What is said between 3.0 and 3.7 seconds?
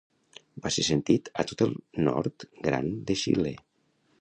de Xile.